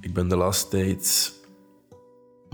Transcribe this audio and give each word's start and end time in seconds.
Ik 0.00 0.14
ben 0.14 0.28
de 0.28 0.36
laatste 0.36 0.68
tijd 0.68 1.34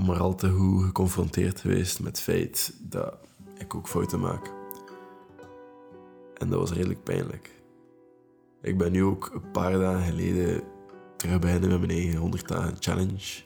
maar 0.04 0.18
al 0.18 0.34
te 0.34 0.50
goed 0.50 0.84
geconfronteerd 0.84 1.60
geweest 1.60 2.00
met 2.00 2.08
het 2.08 2.20
feit 2.20 2.74
dat 2.80 3.14
ik 3.58 3.74
ook 3.74 3.88
fouten 3.88 4.20
maak. 4.20 4.52
En 6.35 6.49
dat 6.49 6.59
was 6.59 6.72
redelijk 6.72 7.03
pijnlijk. 7.03 7.62
Ik 8.62 8.79
ben 8.79 8.93
nu 8.93 9.04
ook 9.04 9.30
een 9.35 9.51
paar 9.51 9.79
dagen 9.79 10.04
geleden 10.07 10.62
terug 11.17 11.38
beginnen 11.38 11.71
met 11.71 11.79
mijn 11.79 11.91
eigen 11.91 12.17
100 12.17 12.49
dagen 12.49 12.77
challenge. 12.79 13.42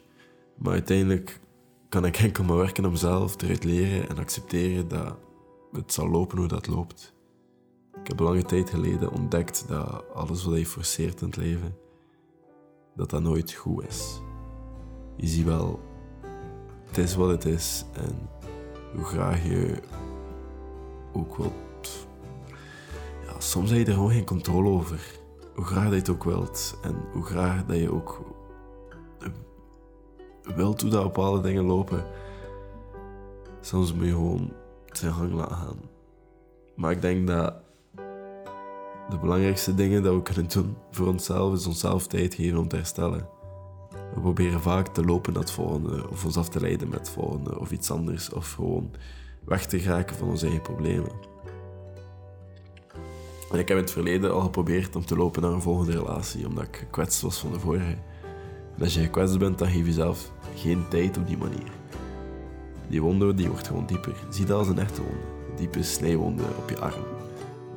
Maar 0.57 0.73
uiteindelijk 0.73 1.41
kan 1.89 2.05
ik 2.05 2.17
enkel 2.17 2.45
maar 2.45 2.57
werken 2.57 2.85
om 2.85 2.91
mezelf 2.91 3.43
eruit 3.43 3.65
leren 3.65 4.09
en 4.09 4.19
accepteren 4.19 4.89
dat 4.89 5.17
het 5.73 5.93
zal 5.93 6.09
lopen 6.09 6.39
hoe 6.39 6.49
dat 6.49 6.67
loopt. 6.67 7.13
Ik 8.01 8.09
heb 8.09 8.19
lange 8.19 8.45
tijd 8.45 8.71
geleden 8.71 9.13
ontdekt 9.13 9.65
dat 9.69 10.05
alles 10.15 10.45
wat 10.45 10.59
je 10.59 10.67
forceert 10.67 11.21
in 11.21 11.27
het 11.27 11.37
leven, 11.37 11.77
dat 12.99 13.11
dat 13.11 13.23
nooit 13.23 13.53
goed 13.53 13.87
is. 13.87 14.21
Je 15.17 15.27
ziet 15.27 15.45
wel, 15.45 15.81
het 16.87 16.99
is 16.99 17.15
wat 17.15 17.29
het 17.29 17.45
is 17.45 17.85
en 17.93 18.29
hoe 18.95 19.05
graag 19.05 19.45
je 19.45 19.81
ook 21.13 21.37
wilt. 21.37 22.07
Ja, 23.25 23.41
soms 23.41 23.71
heb 23.71 23.79
je 23.79 23.85
er 23.85 23.93
gewoon 23.93 24.11
geen 24.11 24.25
controle 24.25 24.69
over. 24.69 25.21
Hoe 25.55 25.65
graag 25.65 25.85
dat 25.85 25.93
je 25.93 25.99
het 25.99 26.09
ook 26.09 26.25
wilt 26.25 26.79
en 26.83 26.97
hoe 27.13 27.25
graag 27.25 27.67
dat 27.67 27.77
je 27.77 27.93
ook 27.93 28.21
wilt 30.55 30.81
hoe 30.81 30.91
dat 30.91 31.03
bepaalde 31.03 31.41
dingen 31.41 31.65
lopen. 31.65 32.05
Soms 33.61 33.95
moet 33.95 34.07
je 34.07 34.13
gewoon 34.13 34.53
zijn 34.87 35.13
gang 35.13 35.33
laten 35.33 35.57
gaan. 35.57 35.81
Maar 36.77 36.91
ik 36.91 37.01
denk 37.01 37.27
dat 37.27 37.55
de 39.09 39.19
belangrijkste 39.19 39.75
dingen 39.75 40.03
dat 40.03 40.15
we 40.15 40.23
kunnen 40.23 40.49
doen 40.49 40.77
voor 40.91 41.07
onszelf 41.07 41.55
is 41.55 41.67
onszelf 41.67 42.07
tijd 42.07 42.35
geven 42.35 42.59
om 42.59 42.69
te 42.69 42.77
herstellen. 42.77 43.29
We 44.15 44.21
proberen 44.21 44.61
vaak 44.61 44.89
te 44.89 45.05
lopen 45.05 45.33
naar 45.33 45.43
het 45.43 45.51
volgende, 45.51 46.11
of 46.11 46.25
ons 46.25 46.37
af 46.37 46.49
te 46.49 46.61
leiden 46.61 46.89
met 46.89 46.99
het 46.99 47.11
volgende, 47.11 47.59
of 47.59 47.71
iets 47.71 47.91
anders, 47.91 48.33
of 48.33 48.53
gewoon 48.53 48.91
weg 49.45 49.67
te 49.67 49.79
geraken 49.79 50.17
van 50.17 50.29
onze 50.29 50.45
eigen 50.45 50.63
problemen. 50.63 51.11
En 53.53 53.59
ik 53.59 53.69
heb 53.69 53.77
in 53.77 53.83
het 53.83 53.93
verleden 53.93 54.33
al 54.33 54.41
geprobeerd 54.41 54.97
om 54.97 55.05
te 55.05 55.17
lopen 55.17 55.43
naar 55.43 55.53
een 55.53 55.63
volgende 55.63 55.93
relatie, 55.93 56.47
omdat 56.47 56.65
ik 56.65 56.77
gekwetst 56.77 57.21
was 57.21 57.39
van 57.39 57.53
de 57.53 57.61
vorige. 57.61 57.97
En 58.77 58.83
als 58.83 58.95
je 58.95 59.01
gekwetst 59.01 59.39
bent, 59.39 59.59
dan 59.59 59.69
geef 59.69 59.87
je 59.87 59.93
zelf 59.93 60.33
geen 60.55 60.89
tijd 60.89 61.17
op 61.17 61.27
die 61.27 61.37
manier. 61.37 61.73
Die 62.89 63.03
wonde 63.03 63.35
die 63.35 63.49
wordt 63.49 63.67
gewoon 63.67 63.87
dieper. 63.87 64.15
Zie 64.31 64.47
dat 64.47 64.59
als 64.59 64.69
een 64.69 64.79
echte 64.79 65.03
wonde. 65.03 65.37
Diepe 65.57 65.83
snijwonde 65.83 66.43
op 66.59 66.71
je 66.71 66.79
arm, 66.79 67.05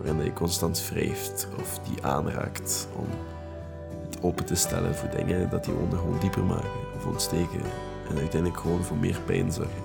waarin 0.04 0.24
je 0.24 0.34
constant 0.34 0.90
wrijft 0.90 1.48
of 1.60 1.80
die 1.80 2.06
aanraakt 2.06 2.88
om 2.96 3.08
het 4.10 4.22
open 4.22 4.46
te 4.46 4.56
stellen 4.56 4.96
voor 4.96 5.10
dingen 5.10 5.50
dat 5.50 5.64
die 5.64 5.74
wonden 5.74 6.00
gewoon 6.00 6.20
dieper 6.20 6.44
maken 6.44 6.70
of 6.96 7.06
ontsteken 7.06 7.62
en 8.10 8.18
uiteindelijk 8.18 8.62
gewoon 8.62 8.84
voor 8.84 8.98
meer 8.98 9.20
pijn 9.26 9.52
zorgen. 9.52 9.84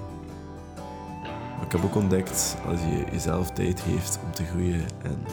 Maar 1.56 1.64
ik 1.66 1.72
heb 1.72 1.84
ook 1.84 1.94
ontdekt, 1.94 2.56
als 2.66 2.80
je 2.80 3.04
jezelf 3.12 3.50
tijd 3.50 3.80
geeft 3.80 4.18
om 4.24 4.32
te 4.32 4.44
groeien 4.44 4.84
en 5.02 5.24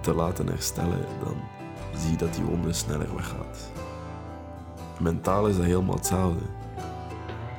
te 0.00 0.14
laten 0.14 0.46
herstellen, 0.46 1.06
dan 1.24 1.34
zie 1.96 2.10
je 2.10 2.16
dat 2.16 2.34
die 2.34 2.44
wonde 2.44 2.72
sneller 2.72 3.14
weggaat. 3.14 3.70
Mentaal 5.00 5.46
is 5.46 5.56
dat 5.56 5.64
helemaal 5.64 5.94
hetzelfde. 5.94 6.44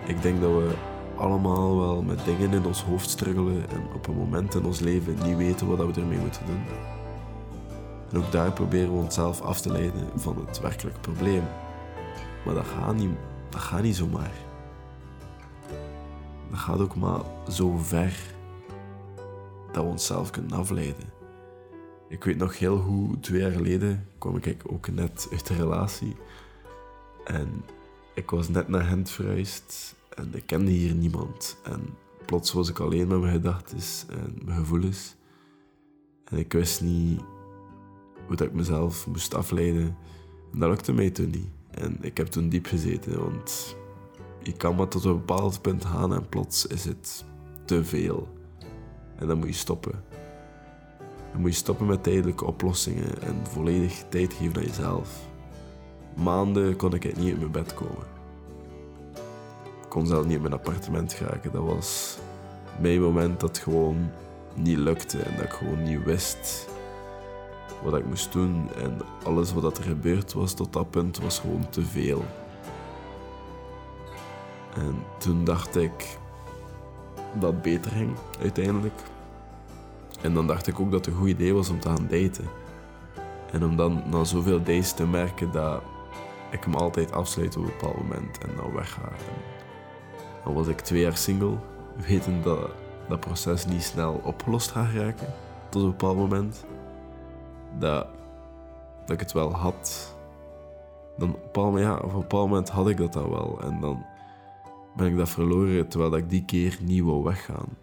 Ik 0.06 0.22
denk 0.22 0.42
dat 0.42 0.52
we 0.52 0.74
allemaal 1.18 1.80
wel 1.80 2.02
met 2.02 2.26
dingen 2.26 2.52
in 2.52 2.66
ons 2.66 2.84
hoofd 2.84 3.10
struggelen 3.10 3.70
en 3.70 3.88
op 3.96 4.08
een 4.08 4.16
moment 4.16 4.56
in 4.56 4.66
ons 4.66 4.80
leven 4.80 5.18
niet 5.24 5.38
weten 5.38 5.68
wat 5.68 5.78
we 5.78 6.02
ermee 6.02 6.18
moeten 6.18 6.46
doen. 6.46 6.64
En 8.12 8.18
ook 8.18 8.32
daar 8.32 8.52
proberen 8.52 8.94
we 8.94 9.04
onszelf 9.04 9.42
af 9.42 9.62
te 9.62 9.72
leiden 9.72 10.10
van 10.16 10.46
het 10.46 10.60
werkelijke 10.60 11.00
probleem. 11.00 11.44
Maar 12.46 12.54
dat 12.54 12.66
gaat 12.66 12.96
niet, 12.96 13.10
dat 13.50 13.62
gaat 13.62 13.82
niet 13.82 13.96
zomaar. 13.96 14.32
Dat 16.50 16.60
gaat 16.60 16.80
ook 16.80 16.96
maar 16.96 17.22
zo 17.50 17.78
ver 17.78 18.18
dat 19.72 19.84
we 19.84 19.90
onszelf 19.90 20.30
kunnen 20.30 20.52
afleiden. 20.52 21.12
Ik 22.10 22.24
weet 22.24 22.38
nog 22.38 22.58
heel 22.58 22.78
goed, 22.78 23.24
twee 23.24 23.42
jaar 23.42 23.52
geleden 23.52 24.08
kwam 24.18 24.38
ik 24.42 24.64
ook 24.66 24.88
net 24.88 25.28
uit 25.32 25.48
de 25.48 25.54
relatie. 25.54 26.16
En 27.24 27.64
ik 28.14 28.30
was 28.30 28.50
net 28.50 28.68
naar 28.68 28.84
Gent 28.84 29.10
verhuisd 29.10 29.96
en 30.16 30.30
ik 30.34 30.46
kende 30.46 30.72
hier 30.72 30.94
niemand. 30.94 31.58
En 31.64 31.82
plots 32.26 32.52
was 32.52 32.70
ik 32.70 32.80
alleen 32.80 33.08
met 33.08 33.20
mijn 33.20 33.34
gedachten 33.34 33.78
en 34.10 34.38
mijn 34.46 34.58
gevoelens. 34.58 35.16
En 36.24 36.38
ik 36.38 36.54
wist 36.54 36.82
niet 36.82 37.22
hoe 38.28 38.36
dat 38.36 38.48
ik 38.48 38.54
mezelf 38.54 39.08
moest 39.08 39.34
afleiden. 39.34 39.98
En 40.54 40.60
dat 40.60 40.70
lukte 40.70 40.94
mij 40.94 41.10
toen 41.10 41.30
niet. 41.30 41.50
En 41.72 41.98
ik 42.02 42.18
heb 42.18 42.28
toen 42.28 42.50
diep 42.50 42.66
gezeten, 42.66 43.20
want 43.20 43.76
je 44.44 44.54
kan 44.54 44.76
maar 44.76 44.88
tot 44.88 45.04
een 45.04 45.14
bepaald 45.14 45.62
punt 45.62 45.86
gaan 45.86 46.14
en 46.14 46.30
plots 46.30 46.68
is 46.68 46.86
het 46.86 47.26
te 47.66 47.84
veel. 47.84 48.28
En 49.16 49.28
dan 49.28 49.38
moet 49.38 49.48
je 49.48 49.54
stoppen. 49.54 50.04
Dan 51.32 51.42
moet 51.42 51.52
je 51.52 51.58
stoppen 51.58 51.86
met 51.86 52.04
tijdelijke 52.04 52.46
oplossingen 52.46 53.22
en 53.22 53.48
volledig 53.48 54.04
tijd 54.10 54.34
geven 54.34 54.56
aan 54.56 54.64
jezelf. 54.64 55.33
Maanden 56.16 56.76
kon 56.76 56.94
ik 56.94 57.18
niet 57.18 57.30
uit 57.30 57.40
mijn 57.40 57.52
bed 57.52 57.74
komen. 57.74 58.06
Ik 59.82 59.90
kon 59.90 60.08
zelf 60.08 60.26
niet 60.26 60.36
in 60.36 60.42
mijn 60.42 60.54
appartement 60.54 61.14
geraken. 61.14 61.52
Dat 61.52 61.64
was 61.64 62.18
mijn 62.80 63.02
moment 63.02 63.40
dat 63.40 63.58
gewoon 63.58 64.10
niet 64.56 64.78
lukte 64.78 65.20
en 65.20 65.36
dat 65.36 65.46
ik 65.46 65.52
gewoon 65.52 65.84
niet 65.84 66.04
wist 66.04 66.68
wat 67.84 67.96
ik 67.96 68.06
moest 68.06 68.32
doen. 68.32 68.70
En 68.82 68.98
alles 69.24 69.54
wat 69.54 69.78
er 69.78 69.84
gebeurd 69.84 70.34
was 70.34 70.54
tot 70.54 70.74
dat 70.74 70.90
punt 70.90 71.20
was 71.20 71.40
gewoon 71.40 71.70
te 71.70 71.82
veel. 71.82 72.26
En 74.76 74.96
toen 75.18 75.44
dacht 75.44 75.76
ik 75.76 76.18
dat 77.40 77.62
beter 77.62 77.92
ging 77.92 78.16
uiteindelijk. 78.42 79.00
En 80.22 80.34
dan 80.34 80.48
dacht 80.48 80.68
ik 80.68 80.80
ook 80.80 80.92
dat 80.92 81.06
het 81.06 81.14
een 81.14 81.20
goed 81.20 81.30
idee 81.30 81.54
was 81.54 81.70
om 81.70 81.80
te 81.80 81.88
gaan 81.88 82.08
daten. 82.10 82.46
En 83.52 83.64
om 83.64 83.76
dan 83.76 84.04
na 84.10 84.24
zoveel 84.24 84.64
days 84.64 84.92
te 84.92 85.08
merken 85.08 85.52
dat 85.52 85.82
ik 86.54 86.64
hem 86.64 86.76
altijd 86.76 87.12
afsluit 87.12 87.58
op 87.58 87.64
een 87.64 87.70
bepaald 87.70 87.98
moment 87.98 88.38
en 88.38 88.56
dan 88.56 88.74
wegga. 88.74 89.02
En 89.02 90.44
dan 90.44 90.54
was 90.54 90.68
ik 90.68 90.80
twee 90.80 91.02
jaar 91.02 91.18
single, 91.18 91.58
weten 92.08 92.42
dat 92.44 92.70
dat 93.08 93.20
proces 93.20 93.66
niet 93.66 93.84
snel 93.84 94.22
opgelost 94.24 94.72
gaat 94.72 94.94
raken 94.94 95.34
tot 95.70 95.82
een 95.82 95.90
bepaald 95.90 96.18
moment. 96.18 96.66
Dat, 97.80 98.08
dat 99.00 99.10
ik 99.10 99.20
het 99.20 99.32
wel 99.32 99.54
had. 99.54 100.16
Dan 101.18 101.30
op 101.30 101.36
een, 101.36 101.42
bepaald, 101.42 101.80
ja, 101.80 101.96
op 101.96 102.14
een 102.14 102.20
bepaald 102.20 102.50
moment 102.50 102.70
had 102.70 102.90
ik 102.90 102.98
dat 102.98 103.14
dan 103.14 103.30
wel. 103.30 103.62
En 103.62 103.80
dan 103.80 104.06
ben 104.96 105.08
ik 105.08 105.18
dat 105.18 105.30
verloren 105.30 105.88
terwijl 105.88 106.18
ik 106.18 106.30
die 106.30 106.46
keer 106.46 106.78
niet 106.82 107.04
wou 107.04 107.24
weggaan. 107.24 107.78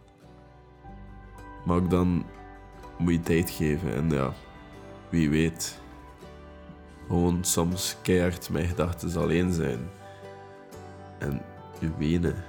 Maar 1.65 1.77
ook 1.77 1.91
dan 1.91 2.25
moet 2.99 3.13
je 3.13 3.21
tijd 3.21 3.51
geven 3.51 3.95
en 3.95 4.11
ja, 4.11 4.33
wie 5.09 5.31
weet. 5.31 5.80
Gewoon 7.11 7.45
soms 7.45 7.97
keihard 8.03 8.51
mijn 8.51 8.67
gedachten 8.67 9.21
alleen 9.21 9.53
zijn. 9.53 9.91
En 11.19 11.43
je 11.79 11.91
wenen. 11.99 12.45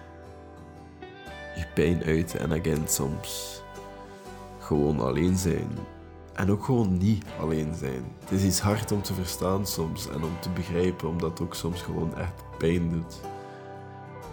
Je 1.55 1.65
pijn 1.73 2.03
uiten 2.03 2.39
en 2.39 2.51
again 2.51 2.87
soms 2.87 3.61
gewoon 4.59 4.99
alleen 4.99 5.37
zijn. 5.37 5.69
En 6.33 6.51
ook 6.51 6.63
gewoon 6.63 6.97
niet 6.97 7.25
alleen 7.39 7.75
zijn. 7.75 8.03
Het 8.19 8.31
is 8.31 8.43
iets 8.43 8.59
hard 8.59 8.91
om 8.91 9.01
te 9.01 9.13
verstaan 9.13 9.67
soms 9.67 10.09
en 10.09 10.23
om 10.23 10.39
te 10.39 10.49
begrijpen, 10.49 11.09
omdat 11.09 11.29
het 11.29 11.41
ook 11.41 11.55
soms 11.55 11.81
gewoon 11.81 12.17
echt 12.17 12.43
pijn 12.57 12.89
doet. 12.89 13.21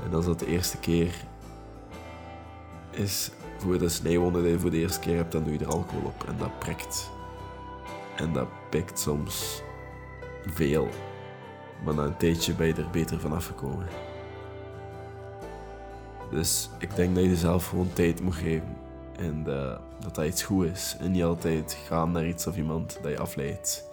En 0.04 0.14
als 0.14 0.24
dat 0.24 0.38
de 0.38 0.46
eerste 0.46 0.78
keer 0.78 1.14
is 2.90 3.30
voor 3.58 3.78
de 3.78 3.88
sneeuwwonde 3.88 4.42
die 4.42 4.50
je 4.50 4.58
voor 4.58 4.70
de 4.70 4.78
eerste 4.78 5.00
keer 5.00 5.16
hebt, 5.16 5.32
dan 5.32 5.44
doe 5.44 5.52
je 5.52 5.58
er 5.58 5.72
alcohol 5.72 6.04
op 6.04 6.24
en 6.28 6.36
dat 6.38 6.58
prikt. 6.58 7.10
En 8.16 8.32
dat 8.32 8.48
pikt 8.70 8.98
soms 8.98 9.62
veel. 10.46 10.88
Maar 11.84 11.94
na 11.94 12.02
een 12.02 12.16
tijdje 12.16 12.54
ben 12.54 12.66
je 12.66 12.74
er 12.74 12.90
beter 12.90 13.20
van 13.20 13.32
afgekomen. 13.32 13.86
Dus 16.30 16.70
ik 16.78 16.96
denk 16.96 17.14
dat 17.14 17.24
je 17.24 17.30
jezelf 17.30 17.68
gewoon 17.68 17.92
tijd 17.92 18.20
moet 18.20 18.34
geven. 18.34 18.76
En 19.16 19.44
uh, 19.46 19.76
dat 20.00 20.14
dat 20.14 20.26
iets 20.26 20.42
goed 20.42 20.64
is. 20.66 20.96
En 21.00 21.10
niet 21.10 21.22
altijd 21.22 21.78
gaan 21.86 22.10
naar 22.10 22.26
iets 22.26 22.46
of 22.46 22.56
iemand 22.56 22.98
dat 23.02 23.10
je 23.10 23.18
afleidt. 23.18 23.90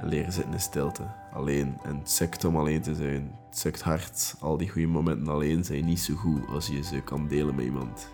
En 0.00 0.08
leren 0.08 0.32
zitten 0.32 0.52
in 0.52 0.60
stilte. 0.60 1.02
Alleen. 1.32 1.78
En 1.82 1.98
het 1.98 2.10
sukt 2.10 2.44
om 2.44 2.56
alleen 2.56 2.82
te 2.82 2.94
zijn. 2.94 3.38
Het 3.48 3.58
sukt 3.58 3.82
hard. 3.82 4.34
Al 4.40 4.56
die 4.56 4.68
goede 4.68 4.86
momenten 4.86 5.28
alleen 5.28 5.64
zijn 5.64 5.84
niet 5.84 6.00
zo 6.00 6.14
goed 6.14 6.48
als 6.48 6.66
je 6.66 6.82
ze 6.82 7.00
kan 7.00 7.28
delen 7.28 7.54
met 7.54 7.64
iemand. 7.64 8.08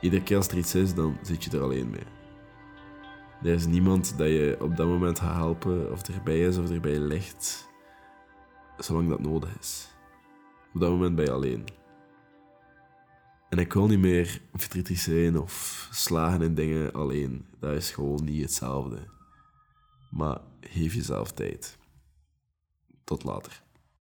Iedere 0.00 0.22
keer 0.22 0.36
als 0.36 0.48
er 0.48 0.58
iets 0.58 0.74
is, 0.74 0.94
dan 0.94 1.16
zit 1.22 1.44
je 1.44 1.50
er 1.50 1.62
alleen 1.62 1.90
mee. 1.90 2.21
Er 3.42 3.52
is 3.52 3.66
niemand 3.66 4.18
dat 4.18 4.28
je 4.28 4.56
op 4.60 4.76
dat 4.76 4.86
moment 4.86 5.18
gaat 5.18 5.36
helpen, 5.36 5.92
of 5.92 6.08
erbij 6.08 6.40
is 6.40 6.58
of 6.58 6.70
erbij 6.70 6.98
ligt, 6.98 7.68
zolang 8.78 9.08
dat 9.08 9.20
nodig 9.20 9.58
is. 9.58 9.88
Op 10.74 10.80
dat 10.80 10.90
moment 10.90 11.16
ben 11.16 11.24
je 11.24 11.30
alleen. 11.30 11.64
En 13.48 13.58
ik 13.58 13.72
wil 13.72 13.86
niet 13.86 13.98
meer 13.98 14.40
verdrietig 14.52 14.98
zijn 14.98 15.38
of 15.38 15.88
slagen 15.92 16.42
in 16.42 16.54
dingen 16.54 16.92
alleen. 16.92 17.46
Dat 17.58 17.74
is 17.74 17.90
gewoon 17.90 18.24
niet 18.24 18.42
hetzelfde. 18.42 18.98
Maar 20.10 20.40
geef 20.60 20.94
jezelf 20.94 21.32
tijd. 21.32 21.78
Tot 23.04 23.24
later. 23.24 23.62